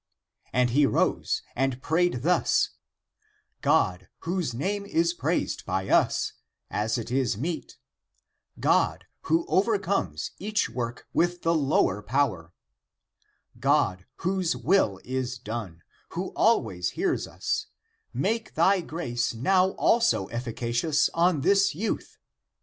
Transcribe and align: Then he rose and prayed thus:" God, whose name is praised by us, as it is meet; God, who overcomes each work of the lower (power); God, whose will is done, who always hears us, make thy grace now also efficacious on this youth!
Then 0.51 0.69
he 0.69 0.87
rose 0.87 1.43
and 1.55 1.79
prayed 1.79 2.23
thus:" 2.23 2.71
God, 3.61 4.07
whose 4.21 4.51
name 4.51 4.83
is 4.83 5.13
praised 5.13 5.63
by 5.63 5.89
us, 5.89 6.33
as 6.71 6.97
it 6.97 7.11
is 7.11 7.37
meet; 7.37 7.77
God, 8.59 9.05
who 9.29 9.45
overcomes 9.47 10.31
each 10.39 10.71
work 10.71 11.07
of 11.15 11.41
the 11.41 11.53
lower 11.53 12.01
(power); 12.01 12.51
God, 13.59 14.07
whose 14.25 14.55
will 14.55 14.99
is 15.03 15.37
done, 15.37 15.83
who 16.13 16.29
always 16.35 16.89
hears 16.97 17.27
us, 17.27 17.67
make 18.11 18.55
thy 18.55 18.81
grace 18.81 19.35
now 19.35 19.69
also 19.73 20.25
efficacious 20.29 21.11
on 21.13 21.41
this 21.41 21.75
youth! 21.75 22.17